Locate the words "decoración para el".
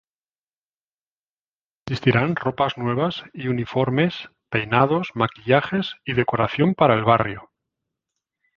6.15-7.03